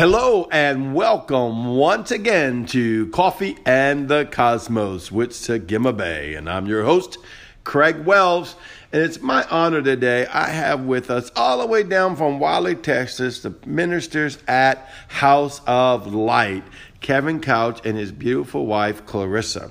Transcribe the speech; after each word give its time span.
Hello 0.00 0.48
and 0.50 0.94
welcome 0.94 1.76
once 1.76 2.10
again 2.10 2.64
to 2.64 3.08
Coffee 3.08 3.58
and 3.66 4.08
the 4.08 4.24
Cosmos 4.24 5.12
with 5.12 5.32
Sagima 5.32 5.94
Bay. 5.94 6.32
And 6.32 6.48
I'm 6.48 6.64
your 6.64 6.84
host, 6.84 7.18
Craig 7.64 8.06
Wells. 8.06 8.56
And 8.92 9.02
it's 9.02 9.20
my 9.20 9.44
honor 9.44 9.82
today. 9.82 10.26
I 10.26 10.48
have 10.48 10.84
with 10.84 11.10
us 11.10 11.30
all 11.36 11.60
the 11.60 11.66
way 11.66 11.84
down 11.84 12.16
from 12.16 12.40
Wylie, 12.40 12.74
Texas, 12.74 13.40
the 13.40 13.54
ministers 13.64 14.38
at 14.48 14.88
House 15.06 15.60
of 15.64 16.12
Light, 16.12 16.64
Kevin 17.00 17.40
Couch 17.40 17.80
and 17.84 17.96
his 17.96 18.10
beautiful 18.10 18.66
wife, 18.66 19.06
Clarissa. 19.06 19.70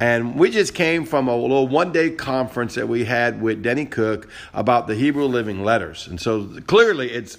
And 0.00 0.38
we 0.38 0.50
just 0.50 0.74
came 0.74 1.06
from 1.06 1.28
a 1.28 1.36
little 1.36 1.66
one 1.66 1.92
day 1.92 2.10
conference 2.10 2.74
that 2.74 2.86
we 2.86 3.06
had 3.06 3.40
with 3.40 3.62
Denny 3.62 3.86
Cook 3.86 4.28
about 4.52 4.86
the 4.86 4.94
Hebrew 4.94 5.24
Living 5.24 5.64
Letters. 5.64 6.06
And 6.06 6.20
so 6.20 6.46
clearly 6.66 7.10
it's 7.10 7.38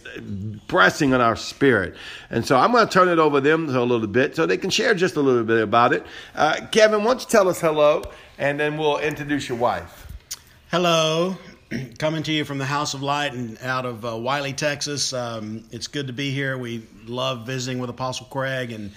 pressing 0.67 1.13
on 1.13 1.21
our 1.21 1.35
spirit. 1.35 1.95
And 2.31 2.43
so 2.43 2.57
I'm 2.57 2.71
going 2.71 2.87
to 2.87 2.91
turn 2.91 3.07
it 3.07 3.19
over 3.19 3.39
to 3.39 3.47
them 3.47 3.69
a 3.69 3.83
little 3.83 4.07
bit 4.07 4.35
so 4.35 4.47
they 4.47 4.57
can 4.57 4.71
share 4.71 4.95
just 4.95 5.15
a 5.15 5.21
little 5.21 5.43
bit 5.43 5.61
about 5.61 5.93
it. 5.93 6.07
Uh, 6.33 6.59
Kevin, 6.71 7.01
why 7.01 7.11
don't 7.11 7.21
you 7.21 7.27
tell 7.27 7.47
us 7.47 7.61
hello 7.61 8.01
and 8.39 8.59
then 8.59 8.77
we'll 8.77 8.97
introduce 8.97 9.47
your 9.47 9.59
wife. 9.59 10.08
Hello. 10.71 11.35
Coming 11.97 12.21
to 12.21 12.31
you 12.31 12.45
from 12.45 12.59
the 12.59 12.65
House 12.65 12.93
of 12.93 13.01
Light 13.01 13.33
and 13.33 13.57
out 13.63 13.87
of 13.87 14.05
uh, 14.05 14.15
Wylie, 14.15 14.53
Texas. 14.53 15.13
Um, 15.13 15.63
it's 15.71 15.87
good 15.87 16.05
to 16.05 16.13
be 16.13 16.29
here. 16.29 16.59
We 16.59 16.85
love 17.07 17.47
visiting 17.47 17.79
with 17.79 17.89
Apostle 17.89 18.27
Craig 18.27 18.71
and 18.71 18.91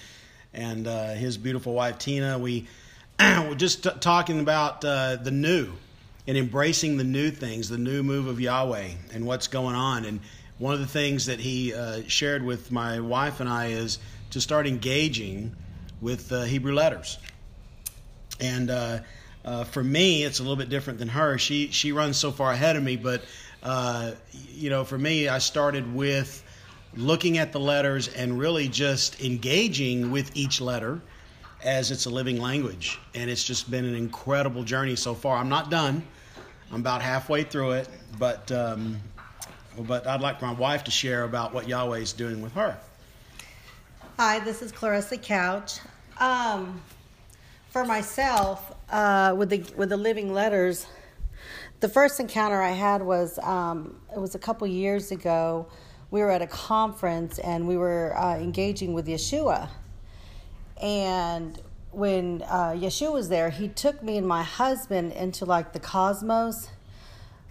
and 0.53 0.85
uh, 0.85 1.13
his 1.13 1.35
beautiful 1.35 1.73
wife 1.73 1.97
Tina. 1.97 2.37
We 2.37 2.67
we're 3.19 3.55
just 3.55 3.85
t- 3.85 3.89
talking 4.01 4.39
about 4.39 4.85
uh, 4.85 5.15
the 5.15 5.31
new 5.31 5.71
and 6.27 6.37
embracing 6.37 6.97
the 6.97 7.03
new 7.03 7.31
things, 7.31 7.69
the 7.69 7.79
new 7.79 8.03
move 8.03 8.27
of 8.27 8.39
Yahweh 8.39 8.91
and 9.11 9.25
what's 9.25 9.47
going 9.47 9.75
on. 9.75 10.05
And 10.05 10.19
one 10.59 10.75
of 10.75 10.79
the 10.79 10.85
things 10.85 11.25
that 11.25 11.39
he 11.39 11.73
uh, 11.73 12.03
shared 12.05 12.43
with 12.43 12.71
my 12.71 12.99
wife 12.99 13.39
and 13.39 13.49
I 13.49 13.69
is 13.69 13.97
to 14.29 14.39
start 14.39 14.67
engaging 14.67 15.55
with 16.01 16.31
uh, 16.31 16.43
Hebrew 16.43 16.75
letters. 16.75 17.17
And 18.39 18.69
uh, 19.45 19.63
for 19.63 19.83
me, 19.83 20.23
it's 20.23 20.39
a 20.39 20.43
little 20.43 20.55
bit 20.55 20.69
different 20.69 20.99
than 20.99 21.09
her. 21.09 21.37
She 21.37 21.69
she 21.71 21.91
runs 21.91 22.17
so 22.17 22.31
far 22.31 22.51
ahead 22.51 22.75
of 22.75 22.83
me, 22.83 22.95
but 22.95 23.23
uh, 23.61 24.11
you 24.53 24.69
know, 24.69 24.83
for 24.83 24.97
me, 24.97 25.27
I 25.27 25.39
started 25.39 25.93
with 25.93 26.43
looking 26.95 27.37
at 27.37 27.51
the 27.51 27.59
letters 27.59 28.07
and 28.07 28.37
really 28.37 28.67
just 28.67 29.21
engaging 29.21 30.11
with 30.11 30.35
each 30.35 30.61
letter 30.61 31.01
as 31.63 31.91
it's 31.91 32.05
a 32.05 32.09
living 32.09 32.39
language. 32.41 32.99
And 33.15 33.29
it's 33.29 33.43
just 33.43 33.71
been 33.71 33.85
an 33.85 33.95
incredible 33.95 34.63
journey 34.63 34.95
so 34.95 35.13
far. 35.13 35.37
I'm 35.37 35.49
not 35.49 35.69
done. 35.69 36.03
I'm 36.71 36.81
about 36.81 37.01
halfway 37.01 37.43
through 37.43 37.71
it, 37.71 37.89
but 38.17 38.51
um, 38.51 38.99
but 39.79 40.07
I'd 40.07 40.21
like 40.21 40.41
my 40.41 40.53
wife 40.53 40.83
to 40.85 40.91
share 40.91 41.23
about 41.23 41.53
what 41.53 41.67
Yahweh 41.67 41.99
is 41.99 42.13
doing 42.13 42.41
with 42.41 42.53
her. 42.53 42.77
Hi, 44.17 44.39
this 44.39 44.61
is 44.61 44.71
Clarissa 44.71 45.17
Couch. 45.17 45.79
Um, 46.19 46.81
for 47.69 47.83
myself, 47.83 48.72
uh, 48.89 49.33
with 49.37 49.49
the 49.49 49.63
with 49.75 49.89
the 49.89 49.97
living 49.97 50.33
letters, 50.33 50.85
the 51.79 51.89
first 51.89 52.19
encounter 52.19 52.61
I 52.61 52.71
had 52.71 53.01
was 53.01 53.39
um, 53.39 53.99
it 54.13 54.19
was 54.19 54.35
a 54.35 54.39
couple 54.39 54.67
years 54.67 55.11
ago. 55.11 55.67
We 56.11 56.21
were 56.21 56.29
at 56.29 56.41
a 56.41 56.47
conference 56.47 57.39
and 57.39 57.67
we 57.67 57.77
were 57.77 58.15
uh, 58.17 58.37
engaging 58.37 58.93
with 58.93 59.07
Yeshua, 59.07 59.69
and 60.81 61.59
when 61.91 62.41
uh, 62.43 62.71
Yeshua 62.71 63.13
was 63.13 63.29
there, 63.29 63.49
he 63.49 63.67
took 63.67 64.01
me 64.03 64.17
and 64.17 64.27
my 64.27 64.43
husband 64.43 65.13
into 65.13 65.45
like 65.45 65.73
the 65.73 65.79
cosmos. 65.79 66.69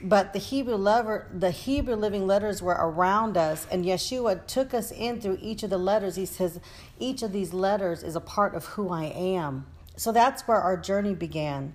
But 0.05 0.33
the 0.33 0.41
Hebrew 0.41 0.75
lover, 0.75 1.29
the 1.33 1.53
Hebrew 1.53 1.95
living 1.95 2.27
letters 2.27 2.61
were 2.61 2.77
around 2.77 3.37
us, 3.37 3.69
and 3.71 3.85
Yeshua 3.85 4.45
took 4.49 4.75
us 4.75 4.91
in 4.91 5.21
through 5.21 5.39
each 5.41 5.63
of 5.63 5.71
the 5.71 5.79
letters. 5.79 6.17
He 6.17 6.27
says, 6.27 6.59
each 6.99 7.23
of 7.23 7.33
these 7.33 7.55
letters 7.55 8.03
is 8.03 8.17
a 8.17 8.21
part 8.21 8.57
of 8.57 8.65
who 8.65 8.91
I 8.91 9.05
am. 9.05 9.65
So 10.03 10.11
that's 10.11 10.49
where 10.49 10.57
our 10.57 10.77
journey 10.77 11.15
began. 11.15 11.75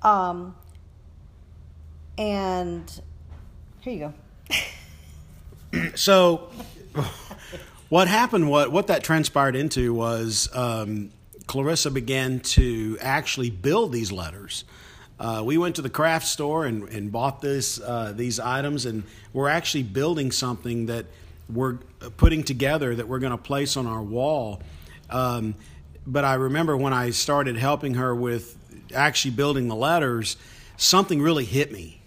Um, 0.00 0.54
and 2.16 3.00
here 3.80 3.92
you 3.92 4.12
go. 5.72 5.90
so 5.96 6.48
what 7.88 8.06
happened 8.06 8.48
what 8.48 8.70
what 8.70 8.86
that 8.86 9.02
transpired 9.02 9.56
into 9.56 9.92
was 9.92 10.48
um, 10.54 11.10
Clarissa 11.48 11.90
began 11.90 12.38
to 12.38 12.98
actually 13.00 13.50
build 13.50 13.90
these 13.90 14.12
letters. 14.12 14.62
Uh, 15.18 15.42
we 15.44 15.58
went 15.58 15.74
to 15.74 15.82
the 15.82 15.90
craft 15.90 16.28
store 16.28 16.66
and, 16.66 16.88
and 16.90 17.10
bought 17.10 17.40
this 17.40 17.80
uh, 17.80 18.12
these 18.14 18.38
items, 18.38 18.86
and 18.86 19.02
we're 19.32 19.48
actually 19.48 19.82
building 19.82 20.30
something 20.30 20.86
that 20.86 21.06
we're 21.52 21.78
putting 22.16 22.44
together 22.44 22.94
that 22.94 23.08
we're 23.08 23.18
going 23.18 23.32
to 23.32 23.36
place 23.36 23.76
on 23.76 23.88
our 23.88 24.02
wall. 24.02 24.62
Um, 25.10 25.56
but 26.06 26.24
I 26.24 26.34
remember 26.34 26.76
when 26.76 26.92
I 26.92 27.10
started 27.10 27.56
helping 27.56 27.94
her 27.94 28.14
with 28.14 28.56
actually 28.94 29.32
building 29.32 29.68
the 29.68 29.74
letters, 29.74 30.36
something 30.76 31.20
really 31.20 31.44
hit 31.44 31.72
me. 31.72 32.00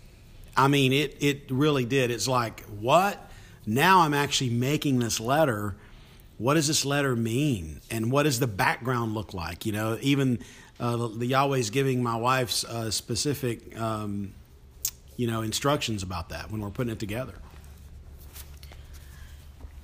I 0.56 0.68
mean, 0.68 0.94
it 0.94 1.18
it 1.20 1.44
really 1.50 1.86
did. 1.86 2.12
It's 2.12 2.28
like 2.28 2.62
what? 2.66 3.30
Now 3.66 4.02
I'm 4.02 4.14
actually 4.14 4.50
making 4.50 5.00
this 5.00 5.20
letter. 5.20 5.76
What 6.38 6.54
does 6.54 6.68
this 6.68 6.86
letter 6.86 7.16
mean? 7.16 7.82
And 7.92 8.12
what 8.12 8.24
does 8.24 8.40
the 8.40 8.48
background 8.48 9.14
look 9.14 9.34
like? 9.34 9.66
You 9.66 9.74
know, 9.74 9.98
even 10.02 10.40
uh, 10.80 11.08
the 11.08 11.26
Yahweh's 11.26 11.70
giving 11.70 12.02
my 12.02 12.16
wife's 12.16 12.64
uh, 12.64 12.90
specific, 12.92 13.78
um, 13.78 14.34
you 15.18 15.28
know, 15.28 15.42
instructions 15.42 16.02
about 16.02 16.30
that 16.30 16.50
when 16.50 16.62
we're 16.62 16.70
putting 16.70 16.94
it 16.94 17.00
together. 17.00 17.34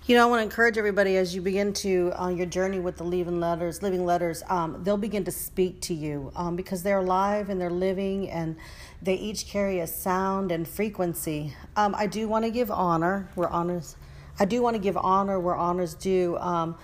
You 0.07 0.15
know, 0.15 0.21
I 0.21 0.29
want 0.29 0.41
to 0.41 0.43
encourage 0.43 0.77
everybody 0.77 1.17
as 1.17 1.33
you 1.33 1.41
begin 1.41 1.73
to 1.73 2.13
uh, 2.15 2.27
your 2.27 2.45
journey 2.45 2.77
with 2.77 2.97
the 2.97 3.03
living 3.03 3.39
letters, 3.39 3.81
living 3.81 4.05
letters. 4.05 4.43
Um, 4.49 4.83
they'll 4.83 4.97
begin 4.97 5.23
to 5.23 5.31
speak 5.31 5.81
to 5.81 5.95
you 5.95 6.31
um, 6.35 6.55
because 6.55 6.83
they're 6.83 6.99
alive 6.99 7.49
and 7.49 7.59
they're 7.59 7.71
living, 7.71 8.29
and 8.29 8.55
they 9.01 9.15
each 9.15 9.47
carry 9.47 9.79
a 9.79 9.87
sound 9.87 10.51
and 10.51 10.67
frequency. 10.67 11.55
Um, 11.75 11.95
I 11.97 12.05
do 12.05 12.27
want 12.27 12.45
to 12.45 12.51
give 12.51 12.69
honor 12.69 13.31
where 13.33 13.49
honors. 13.49 13.95
I 14.37 14.45
do 14.45 14.61
want 14.61 14.75
to 14.75 14.79
give 14.79 14.95
honor 14.95 15.39
where 15.39 15.55
honors 15.55 15.95
due. 15.95 16.37
Um, 16.37 16.77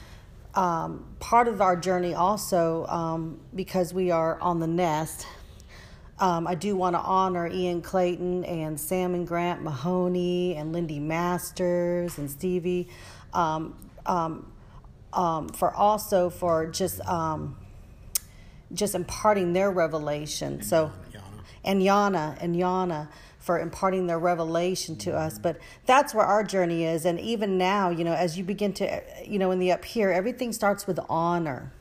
um, 0.55 1.05
part 1.19 1.47
of 1.47 1.61
our 1.61 1.75
journey 1.75 2.15
also 2.15 2.87
um, 2.87 3.39
because 3.53 3.93
we 3.93 4.09
are 4.09 4.41
on 4.41 4.59
the 4.59 4.65
nest. 4.65 5.27
Um, 6.21 6.45
I 6.45 6.53
do 6.53 6.75
want 6.75 6.95
to 6.95 6.99
honor 6.99 7.47
Ian 7.47 7.81
Clayton 7.81 8.45
and 8.45 8.79
Sam 8.79 9.15
and 9.15 9.27
Grant 9.27 9.63
Mahoney 9.63 10.55
and 10.55 10.71
Lindy 10.71 10.99
Masters 10.99 12.19
and 12.19 12.29
Stevie 12.29 12.87
um, 13.33 13.75
um, 14.05 14.51
um, 15.13 15.49
for 15.49 15.73
also 15.73 16.29
for 16.29 16.67
just 16.67 17.01
um, 17.07 17.57
just 18.71 18.93
imparting 18.93 19.53
their 19.53 19.71
revelation. 19.71 20.53
And 20.53 20.65
so, 20.65 20.91
Yana. 21.11 21.21
and 21.65 21.81
Yana 21.81 22.37
and 22.39 22.55
Yana 22.55 23.09
for 23.39 23.59
imparting 23.59 24.05
their 24.05 24.19
revelation 24.19 24.95
to 24.97 25.11
us. 25.17 25.39
But 25.39 25.57
that's 25.87 26.13
where 26.13 26.25
our 26.25 26.43
journey 26.43 26.83
is. 26.83 27.03
And 27.03 27.19
even 27.19 27.57
now, 27.57 27.89
you 27.89 28.03
know, 28.03 28.13
as 28.13 28.37
you 28.37 28.43
begin 28.43 28.73
to, 28.73 29.01
you 29.25 29.39
know, 29.39 29.49
in 29.49 29.57
the 29.57 29.71
up 29.71 29.83
here, 29.83 30.11
everything 30.11 30.53
starts 30.53 30.85
with 30.85 30.99
honor. 31.09 31.73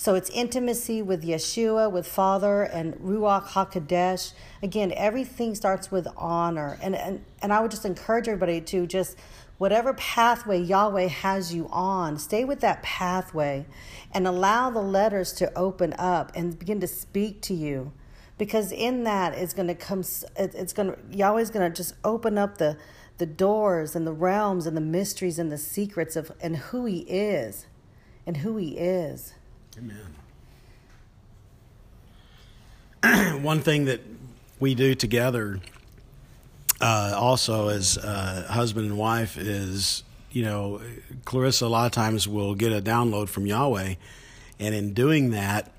So 0.00 0.14
it's 0.14 0.30
intimacy 0.30 1.02
with 1.02 1.24
Yeshua, 1.24 1.90
with 1.90 2.06
Father, 2.06 2.62
and 2.62 2.94
Ruach 2.98 3.48
HaKodesh. 3.48 4.32
Again, 4.62 4.92
everything 4.96 5.56
starts 5.56 5.90
with 5.90 6.06
honor. 6.16 6.78
And, 6.80 6.94
and, 6.94 7.24
and 7.42 7.52
I 7.52 7.58
would 7.58 7.72
just 7.72 7.84
encourage 7.84 8.28
everybody 8.28 8.60
to 8.60 8.86
just, 8.86 9.18
whatever 9.58 9.92
pathway 9.94 10.60
Yahweh 10.60 11.08
has 11.08 11.52
you 11.52 11.68
on, 11.72 12.16
stay 12.16 12.44
with 12.44 12.60
that 12.60 12.80
pathway 12.84 13.66
and 14.14 14.28
allow 14.28 14.70
the 14.70 14.80
letters 14.80 15.32
to 15.32 15.52
open 15.58 15.92
up 15.98 16.30
and 16.36 16.56
begin 16.56 16.78
to 16.78 16.86
speak 16.86 17.42
to 17.42 17.54
you. 17.54 17.90
Because 18.38 18.70
in 18.70 19.02
that 19.02 19.36
is 19.36 19.52
going 19.52 19.66
to 19.66 19.74
come, 19.74 20.04
it's 20.36 20.72
going 20.72 20.92
to, 20.92 20.98
Yahweh's 21.10 21.50
going 21.50 21.68
to 21.68 21.76
just 21.76 21.94
open 22.04 22.38
up 22.38 22.58
the, 22.58 22.76
the 23.16 23.26
doors 23.26 23.96
and 23.96 24.06
the 24.06 24.12
realms 24.12 24.64
and 24.64 24.76
the 24.76 24.80
mysteries 24.80 25.40
and 25.40 25.50
the 25.50 25.58
secrets 25.58 26.14
of 26.14 26.30
and 26.40 26.56
who 26.56 26.84
He 26.84 26.98
is 27.00 27.66
and 28.24 28.36
who 28.36 28.56
He 28.58 28.78
is. 28.78 29.34
Amen. 29.78 30.14
One 33.42 33.60
thing 33.60 33.84
that 33.84 34.00
we 34.58 34.74
do 34.74 34.96
together, 34.96 35.60
uh, 36.80 37.14
also 37.16 37.68
as 37.68 37.96
uh, 37.96 38.46
husband 38.50 38.86
and 38.86 38.98
wife, 38.98 39.36
is 39.38 40.02
you 40.32 40.42
know, 40.42 40.80
Clarissa 41.24 41.66
a 41.66 41.68
lot 41.68 41.86
of 41.86 41.92
times 41.92 42.26
will 42.26 42.54
get 42.54 42.72
a 42.72 42.82
download 42.82 43.28
from 43.28 43.46
Yahweh, 43.46 43.94
and 44.58 44.74
in 44.74 44.94
doing 44.94 45.30
that, 45.30 45.70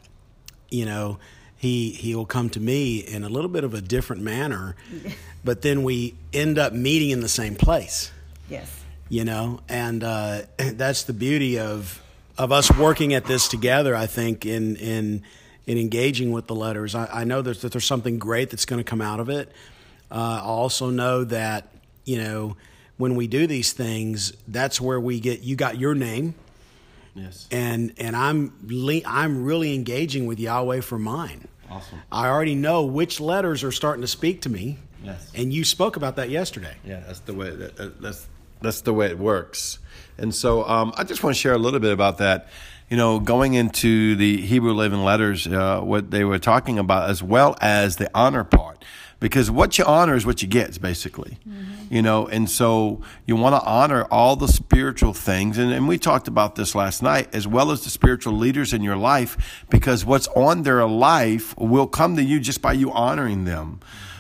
you 0.69 0.85
know, 0.85 1.19
he 1.57 1.91
he 1.91 2.15
will 2.15 2.25
come 2.25 2.49
to 2.51 2.59
me 2.59 2.99
in 2.99 3.25
a 3.25 3.29
little 3.29 3.49
bit 3.49 3.65
of 3.65 3.73
a 3.73 3.81
different 3.81 4.21
manner, 4.21 4.77
but 5.43 5.61
then 5.61 5.83
we 5.83 6.15
end 6.31 6.57
up 6.57 6.71
meeting 6.71 7.09
in 7.09 7.19
the 7.19 7.29
same 7.29 7.55
place. 7.55 8.11
Yes. 8.49 8.73
You 9.09 9.25
know, 9.25 9.59
and 9.67 10.03
uh, 10.03 10.43
that's 10.57 11.03
the 11.03 11.13
beauty 11.13 11.59
of 11.59 12.01
of 12.39 12.51
us 12.53 12.75
working 12.77 13.13
at 13.13 13.25
this 13.25 13.47
together, 13.47 13.95
I 13.95 14.07
think 14.07 14.45
in 14.45 14.77
in 14.77 15.23
in 15.67 15.77
engaging 15.77 16.31
with 16.31 16.47
the 16.47 16.55
letters, 16.55 16.95
I, 16.95 17.05
I 17.21 17.23
know 17.25 17.43
that, 17.43 17.61
that 17.61 17.71
there's 17.71 17.85
something 17.85 18.17
great 18.17 18.49
that's 18.49 18.65
going 18.65 18.79
to 18.79 18.89
come 18.89 19.01
out 19.01 19.19
of 19.19 19.29
it. 19.29 19.51
Uh, 20.09 20.39
I 20.41 20.45
also 20.45 20.89
know 20.89 21.23
that 21.25 21.67
you 22.05 22.17
know 22.17 22.57
when 22.97 23.15
we 23.15 23.27
do 23.27 23.45
these 23.45 23.73
things, 23.73 24.33
that's 24.47 24.81
where 24.81 24.99
we 24.99 25.19
get 25.19 25.41
you 25.41 25.55
got 25.55 25.77
your 25.77 25.93
name. 25.93 26.33
Yes. 27.13 27.47
And 27.51 27.93
and 27.97 28.15
I'm 28.15 28.53
le- 28.63 29.05
I'm 29.05 29.43
really 29.43 29.75
engaging 29.75 30.25
with 30.25 30.39
Yahweh 30.39 30.81
for 30.81 30.97
mine. 30.97 31.47
Awesome. 31.69 31.99
I 32.11 32.29
already 32.29 32.55
know 32.55 32.85
which 32.85 33.19
letters 33.19 33.63
are 33.63 33.71
starting 33.71 34.01
to 34.01 34.07
speak 34.07 34.41
to 34.43 34.49
me. 34.49 34.79
Yes. 35.03 35.31
And 35.35 35.53
you 35.53 35.63
spoke 35.63 35.97
about 35.97 36.15
that 36.15 36.29
yesterday. 36.29 36.75
Yeah, 36.85 37.01
that's 37.05 37.19
the 37.19 37.33
way. 37.33 37.51
That, 37.51 38.01
that's 38.01 38.27
that's 38.61 38.81
the 38.81 38.93
way 38.93 39.07
it 39.07 39.19
works. 39.19 39.79
And 40.17 40.35
so, 40.35 40.65
um, 40.65 40.93
I 40.97 41.03
just 41.03 41.23
want 41.23 41.35
to 41.35 41.39
share 41.39 41.53
a 41.53 41.57
little 41.57 41.79
bit 41.79 41.93
about 41.93 42.17
that. 42.17 42.49
You 42.89 42.97
know, 42.97 43.19
going 43.19 43.53
into 43.53 44.15
the 44.15 44.41
Hebrew 44.41 44.73
Living 44.73 45.03
Letters, 45.03 45.45
uh, 45.47 45.81
what 45.81 46.11
they 46.11 46.23
were 46.23 46.39
talking 46.39 46.79
about, 46.79 47.09
as 47.09 47.21
well 47.21 47.55
as 47.61 47.97
the 47.97 48.09
honor 48.15 48.43
part, 48.43 48.83
because 49.19 49.51
what 49.51 49.77
you 49.77 49.85
honor 49.85 50.15
is 50.15 50.25
what 50.25 50.41
you 50.41 50.47
get, 50.47 50.81
basically. 50.81 51.37
Mm-hmm. 51.47 51.93
You 51.93 52.01
know, 52.01 52.27
and 52.27 52.49
so 52.49 53.01
you 53.25 53.35
want 53.35 53.55
to 53.55 53.67
honor 53.67 54.05
all 54.05 54.35
the 54.35 54.47
spiritual 54.47 55.13
things, 55.13 55.57
and, 55.57 55.71
and 55.71 55.87
we 55.87 55.97
talked 55.97 56.27
about 56.27 56.55
this 56.55 56.75
last 56.75 57.01
night, 57.01 57.33
as 57.33 57.47
well 57.47 57.71
as 57.71 57.83
the 57.83 57.89
spiritual 57.89 58.33
leaders 58.33 58.73
in 58.73 58.81
your 58.81 58.97
life, 58.97 59.65
because 59.69 60.03
what's 60.03 60.27
on 60.29 60.63
their 60.63 60.87
life 60.87 61.57
will 61.57 61.87
come 61.87 62.15
to 62.15 62.23
you 62.23 62.39
just 62.39 62.61
by 62.61 62.73
you 62.73 62.91
honoring 62.91 63.45
them. 63.45 63.79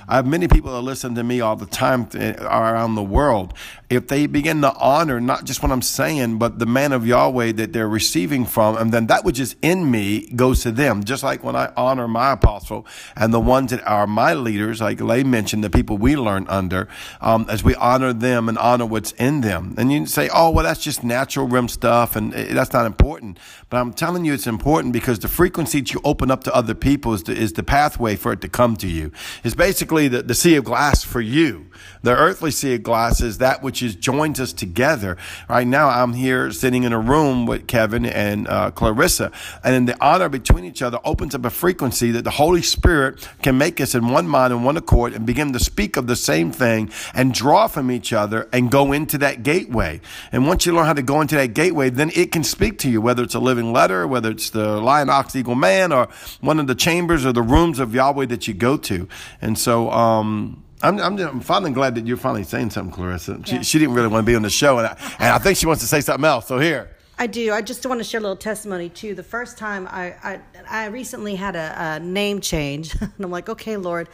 I 0.09 0.15
have 0.15 0.25
many 0.25 0.47
people 0.47 0.73
that 0.73 0.81
listen 0.81 1.13
to 1.15 1.23
me 1.23 1.39
all 1.39 1.55
the 1.55 1.67
time 1.67 2.09
around 2.41 2.95
the 2.95 3.03
world. 3.03 3.53
If 3.91 4.07
they 4.07 4.25
begin 4.25 4.61
to 4.61 4.73
honor 4.73 5.21
not 5.21 5.45
just 5.45 5.61
what 5.61 5.71
I'm 5.71 5.83
saying, 5.83 6.39
but 6.39 6.57
the 6.57 6.65
man 6.65 6.93
of 6.93 7.05
Yahweh 7.05 7.51
that 7.53 7.73
they're 7.73 7.87
receiving 7.87 8.45
from, 8.45 8.75
and 8.75 8.91
then 8.91 9.05
that 9.07 9.23
which 9.23 9.39
is 9.39 9.55
in 9.61 9.89
me 9.89 10.27
goes 10.31 10.63
to 10.63 10.71
them. 10.71 11.03
Just 11.03 11.21
like 11.21 11.43
when 11.43 11.55
I 11.55 11.71
honor 11.77 12.07
my 12.07 12.31
apostle 12.31 12.87
and 13.15 13.31
the 13.31 13.39
ones 13.39 13.69
that 13.69 13.85
are 13.87 14.07
my 14.07 14.33
leaders, 14.33 14.81
like 14.81 14.99
Lay 14.99 15.23
mentioned, 15.23 15.63
the 15.63 15.69
people 15.69 15.95
we 15.99 16.15
learn 16.15 16.47
under, 16.49 16.87
um, 17.21 17.45
as 17.47 17.63
we 17.63 17.75
honor 17.75 18.11
them 18.11 18.49
and 18.49 18.57
honor 18.57 18.87
what's 18.87 19.11
in 19.13 19.41
them. 19.41 19.75
And 19.77 19.91
you 19.91 20.07
say, 20.07 20.27
oh, 20.33 20.49
well, 20.49 20.63
that's 20.63 20.83
just 20.83 21.03
natural 21.03 21.47
rim 21.47 21.67
stuff, 21.67 22.15
and 22.15 22.33
that's 22.33 22.73
not 22.73 22.87
important. 22.87 23.37
But 23.69 23.77
I'm 23.77 23.93
telling 23.93 24.25
you, 24.25 24.33
it's 24.33 24.47
important 24.47 24.91
because 24.91 25.19
the 25.19 25.27
frequency 25.27 25.81
that 25.81 25.93
you 25.93 26.01
open 26.03 26.31
up 26.31 26.43
to 26.45 26.55
other 26.55 26.73
people 26.73 27.13
is 27.13 27.21
the, 27.23 27.33
is 27.33 27.53
the 27.53 27.63
pathway 27.63 28.15
for 28.15 28.31
it 28.31 28.41
to 28.41 28.49
come 28.49 28.75
to 28.77 28.87
you. 28.87 29.11
It's 29.43 29.53
basically 29.53 29.98
the, 30.07 30.23
the 30.23 30.35
sea 30.35 30.55
of 30.55 30.63
glass 30.63 31.03
for 31.03 31.21
you. 31.21 31.67
The 32.01 32.15
earthly 32.15 32.51
sea 32.51 32.75
of 32.75 32.83
glass 32.83 33.21
is 33.21 33.39
that 33.39 33.61
which 33.61 33.81
is 33.81 33.95
joins 33.95 34.39
us 34.39 34.53
together. 34.53 35.17
Right 35.49 35.67
now, 35.67 35.89
I'm 35.89 36.13
here 36.13 36.51
sitting 36.51 36.83
in 36.83 36.93
a 36.93 36.99
room 36.99 37.45
with 37.45 37.67
Kevin 37.67 38.05
and 38.05 38.47
uh, 38.47 38.71
Clarissa, 38.71 39.31
and 39.63 39.75
in 39.75 39.85
the 39.85 40.01
honor 40.03 40.29
between 40.29 40.63
each 40.63 40.81
other 40.81 40.99
opens 41.03 41.35
up 41.35 41.43
a 41.43 41.49
frequency 41.49 42.11
that 42.11 42.23
the 42.23 42.31
Holy 42.31 42.61
Spirit 42.61 43.27
can 43.41 43.57
make 43.57 43.81
us 43.81 43.95
in 43.95 44.07
one 44.07 44.27
mind 44.27 44.53
and 44.53 44.63
one 44.63 44.77
accord 44.77 45.13
and 45.13 45.25
begin 45.25 45.51
to 45.53 45.59
speak 45.59 45.97
of 45.97 46.07
the 46.07 46.15
same 46.15 46.51
thing 46.51 46.89
and 47.13 47.33
draw 47.33 47.67
from 47.67 47.91
each 47.91 48.13
other 48.13 48.47
and 48.53 48.71
go 48.71 48.93
into 48.93 49.17
that 49.17 49.43
gateway. 49.43 49.99
And 50.31 50.47
once 50.47 50.65
you 50.65 50.73
learn 50.73 50.85
how 50.85 50.93
to 50.93 51.01
go 51.01 51.19
into 51.19 51.35
that 51.35 51.53
gateway, 51.53 51.89
then 51.89 52.11
it 52.15 52.31
can 52.31 52.43
speak 52.43 52.79
to 52.79 52.89
you, 52.89 53.01
whether 53.01 53.23
it's 53.23 53.35
a 53.35 53.39
living 53.39 53.73
letter, 53.73 54.07
whether 54.07 54.31
it's 54.31 54.51
the 54.51 54.79
lion, 54.79 55.09
ox, 55.09 55.35
eagle, 55.35 55.55
man, 55.55 55.91
or 55.91 56.07
one 56.39 56.59
of 56.59 56.67
the 56.67 56.75
chambers 56.75 57.25
or 57.25 57.33
the 57.33 57.41
rooms 57.41 57.79
of 57.79 57.93
Yahweh 57.93 58.27
that 58.27 58.47
you 58.47 58.53
go 58.53 58.77
to. 58.77 59.07
And 59.41 59.57
so 59.57 59.88
um, 59.91 60.63
I'm, 60.81 60.99
I'm, 60.99 61.19
I'm, 61.19 61.39
finally 61.41 61.71
glad 61.71 61.95
that 61.95 62.07
you're 62.07 62.17
finally 62.17 62.43
saying 62.43 62.69
something, 62.69 62.93
Clarissa. 62.93 63.41
She, 63.45 63.55
yeah. 63.55 63.61
she 63.61 63.79
didn't 63.79 63.95
really 63.95 64.07
want 64.07 64.25
to 64.25 64.31
be 64.31 64.35
on 64.35 64.41
the 64.41 64.49
show, 64.49 64.77
and 64.77 64.87
I, 64.87 64.97
and 65.19 65.33
I 65.33 65.37
think 65.37 65.57
she 65.57 65.65
wants 65.65 65.81
to 65.81 65.87
say 65.87 66.01
something 66.01 66.25
else. 66.25 66.47
So 66.47 66.59
here. 66.59 66.89
I 67.21 67.27
do. 67.27 67.51
I 67.51 67.61
just 67.61 67.85
want 67.85 67.99
to 67.99 68.05
share 68.05 68.19
a 68.19 68.21
little 68.21 68.37
testimony 68.37 68.87
too. 68.87 69.13
The 69.13 69.23
first 69.23 69.57
time 69.57 69.89
I 69.91 70.15
I, 70.23 70.39
I 70.69 70.85
recently 70.85 71.35
had 71.35 71.57
a, 71.57 71.73
a, 71.77 71.99
name 71.99 72.39
change, 72.39 72.95
and 73.01 73.11
I'm 73.19 73.29
like, 73.29 73.49
okay, 73.49 73.75
Lord, 73.75 74.07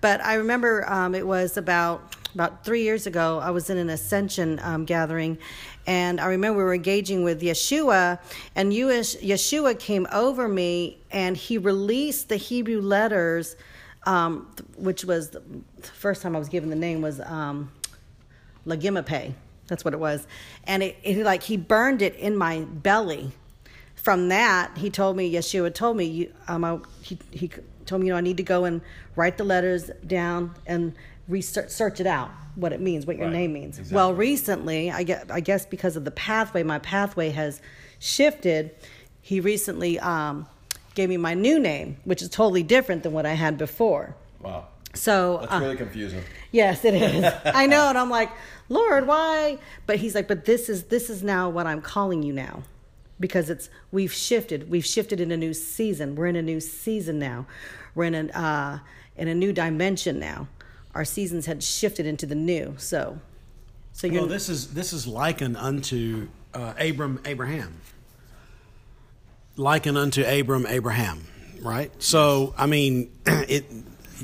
but 0.00 0.24
I 0.24 0.34
remember 0.34 0.88
um, 0.88 1.16
it 1.16 1.26
was 1.26 1.56
about 1.56 2.14
about 2.36 2.64
three 2.64 2.84
years 2.84 3.08
ago. 3.08 3.40
I 3.40 3.50
was 3.50 3.68
in 3.68 3.78
an 3.78 3.90
ascension 3.90 4.60
um, 4.62 4.84
gathering, 4.84 5.38
and 5.88 6.20
I 6.20 6.26
remember 6.26 6.58
we 6.58 6.64
were 6.64 6.74
engaging 6.74 7.24
with 7.24 7.42
Yeshua, 7.42 8.20
and 8.54 8.72
Yeshua 8.72 9.76
came 9.76 10.06
over 10.12 10.46
me, 10.46 11.00
and 11.10 11.36
he 11.36 11.58
released 11.58 12.28
the 12.28 12.36
Hebrew 12.36 12.80
letters 12.80 13.56
um, 14.04 14.54
which 14.76 15.04
was 15.04 15.30
the 15.30 15.42
first 15.82 16.22
time 16.22 16.34
I 16.34 16.38
was 16.38 16.48
given 16.48 16.70
the 16.70 16.76
name 16.76 17.02
was 17.02 17.20
um, 17.20 17.72
Lagimape. 18.66 19.34
That's 19.68 19.84
what 19.84 19.94
it 19.94 20.00
was, 20.00 20.26
and 20.64 20.82
it, 20.82 20.96
it 21.02 21.16
like 21.18 21.44
he 21.44 21.56
burned 21.56 22.02
it 22.02 22.14
in 22.16 22.36
my 22.36 22.60
belly. 22.60 23.32
From 23.94 24.28
that, 24.30 24.76
he 24.76 24.90
told 24.90 25.16
me 25.16 25.32
Yeshua 25.32 25.72
told 25.72 25.96
me 25.96 26.04
you, 26.04 26.34
um, 26.48 26.64
I, 26.64 26.78
he 27.00 27.18
he 27.30 27.50
told 27.86 28.00
me 28.00 28.08
you 28.08 28.12
know 28.12 28.18
I 28.18 28.22
need 28.22 28.36
to 28.38 28.42
go 28.42 28.64
and 28.64 28.80
write 29.16 29.38
the 29.38 29.44
letters 29.44 29.90
down 30.06 30.54
and 30.66 30.94
research 31.28 31.70
search 31.70 32.00
it 32.00 32.06
out 32.06 32.30
what 32.54 32.72
it 32.72 32.80
means, 32.80 33.06
what 33.06 33.16
your 33.16 33.26
right. 33.26 33.32
name 33.32 33.52
means. 33.52 33.78
Exactly. 33.78 33.96
Well, 33.96 34.14
recently, 34.14 34.90
I 34.90 35.02
guess, 35.04 35.24
I 35.30 35.40
guess 35.40 35.66
because 35.66 35.96
of 35.96 36.04
the 36.04 36.10
pathway, 36.10 36.62
my 36.62 36.78
pathway 36.78 37.30
has 37.30 37.60
shifted. 37.98 38.74
He 39.20 39.40
recently 39.40 39.98
um, 40.00 40.46
gave 40.94 41.08
me 41.08 41.16
my 41.16 41.34
new 41.34 41.58
name, 41.58 41.96
which 42.04 42.22
is 42.22 42.28
totally 42.28 42.62
different 42.62 43.02
than 43.02 43.12
what 43.12 43.26
I 43.26 43.32
had 43.32 43.58
before. 43.58 44.14
Wow. 44.40 44.66
So 44.94 45.38
that's 45.40 45.52
uh, 45.52 45.60
really 45.60 45.76
confusing. 45.76 46.22
Yes, 46.50 46.84
it 46.84 46.94
is. 46.94 47.32
I 47.46 47.66
know, 47.66 47.88
and 47.88 47.96
I'm 47.96 48.10
like, 48.10 48.30
Lord, 48.68 49.06
why? 49.06 49.58
But 49.86 49.96
he's 49.96 50.14
like, 50.14 50.28
but 50.28 50.44
this 50.44 50.68
is 50.68 50.84
this 50.84 51.08
is 51.08 51.22
now 51.22 51.48
what 51.48 51.66
I'm 51.66 51.80
calling 51.80 52.22
you 52.22 52.32
now, 52.32 52.62
because 53.18 53.48
it's 53.48 53.70
we've 53.90 54.12
shifted. 54.12 54.70
We've 54.70 54.84
shifted 54.84 55.20
in 55.20 55.30
a 55.30 55.36
new 55.36 55.54
season. 55.54 56.14
We're 56.14 56.26
in 56.26 56.36
a 56.36 56.42
new 56.42 56.60
season 56.60 57.18
now. 57.18 57.46
We're 57.94 58.04
in 58.04 58.14
a 58.14 58.38
uh, 58.38 58.78
in 59.16 59.28
a 59.28 59.34
new 59.34 59.52
dimension 59.52 60.18
now. 60.18 60.48
Our 60.94 61.06
seasons 61.06 61.46
had 61.46 61.62
shifted 61.62 62.04
into 62.04 62.26
the 62.26 62.34
new. 62.34 62.74
So, 62.76 63.18
so 63.94 64.06
you. 64.06 64.20
Well, 64.20 64.26
this 64.26 64.50
is 64.50 64.74
this 64.74 64.92
is 64.92 65.06
likened 65.06 65.56
unto 65.56 66.28
uh, 66.52 66.74
Abram 66.78 67.20
Abraham 67.24 67.80
liken 69.56 69.96
unto 69.96 70.22
Abram 70.24 70.66
Abraham, 70.66 71.24
right? 71.60 71.90
So, 72.02 72.54
I 72.56 72.66
mean, 72.66 73.10
it. 73.26 73.66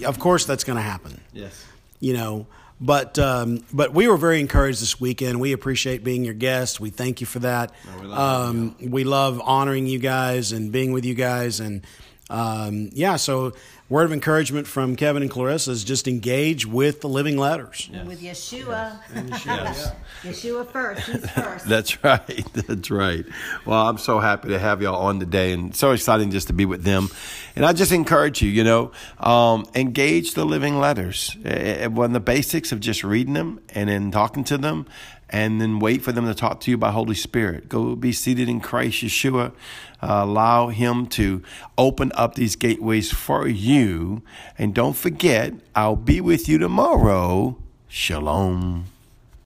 Of 0.05 0.21
course, 0.21 0.45
that's 0.45 0.63
going 0.63 0.77
to 0.77 0.83
happen. 0.83 1.21
Yes. 1.33 1.65
You 1.99 2.15
know, 2.15 2.47
but 2.81 3.19
um, 3.19 3.65
but 3.73 3.93
we 3.93 4.07
were 4.07 4.17
very 4.17 4.41
encouraged 4.41 4.81
this 4.81 5.01
weekend. 5.01 5.41
We 5.41 5.53
appreciate 5.53 6.05
being 6.05 6.25
your 6.25 6.35
guest. 6.35 6.79
We 6.79 6.91
thank 6.91 7.21
you 7.21 7.27
for 7.27 7.41
that. 7.41 7.73
we, 8.01 8.07
love 8.07 8.49
um, 8.51 8.77
we 8.81 9.05
love 9.05 9.41
honoring 9.45 9.87
you 9.87 9.99
guys 9.99 10.53
and 10.53 10.71
being 10.71 10.93
with 10.93 11.05
you 11.05 11.15
guys, 11.15 11.59
and 11.59 11.85
um, 12.31 12.91
yeah. 12.93 13.17
So 13.17 13.55
word 13.89 14.05
of 14.05 14.13
encouragement 14.13 14.67
from 14.67 14.97
Kevin 14.97 15.23
and 15.23 15.31
Clarissa 15.31 15.71
is 15.71 15.83
just 15.83 16.07
engage 16.07 16.67
with 16.67 17.01
the 17.01 17.09
living 17.09 17.39
letters. 17.39 17.89
Yes. 17.91 18.07
With 18.07 18.21
Yeshua. 18.21 18.99
Yes. 19.15 19.47
yes. 19.47 19.93
Yeshua 20.23 20.71
first. 20.71 21.07
He's 21.07 21.31
first. 21.31 21.67
That's 21.67 22.05
right. 22.05 22.47
That's 22.53 22.91
right. 22.91 23.25
Well, 23.65 23.89
I'm 23.89 23.99
so 23.99 24.21
happy 24.21 24.49
to 24.49 24.59
have 24.59 24.83
y'all 24.83 25.07
on 25.07 25.21
today 25.21 25.53
and 25.53 25.75
so 25.75 25.93
exciting 25.93 26.31
just 26.31 26.49
to 26.49 26.53
be 26.53 26.67
with 26.67 26.83
them. 26.85 27.09
And 27.57 27.65
I 27.65 27.73
just 27.73 27.93
encourage 27.93 28.43
you, 28.43 28.51
you 28.51 28.65
know, 28.65 28.93
um, 29.19 29.65
engage 29.75 30.35
the 30.35 30.45
living 30.45 30.79
letters. 30.79 31.37
One 31.43 32.07
of 32.07 32.13
the 32.13 32.21
basics 32.21 32.73
of 32.73 32.81
just 32.81 33.03
reading 33.03 33.35
them 33.35 33.61
and 33.71 33.89
then 33.89 34.11
talking 34.11 34.45
to 34.45 34.59
them 34.59 34.87
and 35.31 35.61
then 35.61 35.79
wait 35.79 36.03
for 36.03 36.13
them 36.13 36.27
to 36.27 36.35
talk 36.35 36.61
to 36.61 36.71
you 36.71 36.79
by 36.79 36.91
Holy 36.91 37.15
Spirit. 37.15 37.69
Go 37.69 37.95
be 37.95 38.13
seated 38.13 38.49
in 38.49 38.61
Christ 38.61 39.03
Yeshua. 39.03 39.53
Uh, 40.01 40.21
allow 40.23 40.69
Him 40.69 41.07
to 41.09 41.43
open 41.77 42.13
up 42.15 42.35
these 42.35 42.57
gateways 42.57 43.11
for 43.11 43.47
you. 43.79 44.23
And 44.59 44.75
don't 44.75 44.97
forget, 44.97 45.53
I'll 45.75 45.97
be 45.97 46.21
with 46.21 46.49
you 46.49 46.59
tomorrow. 46.59 47.57
Shalom. 47.89 48.98